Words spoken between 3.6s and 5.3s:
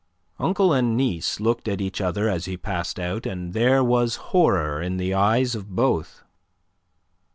was horror in the